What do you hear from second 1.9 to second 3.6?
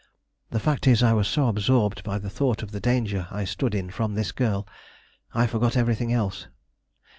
by the thought of the danger I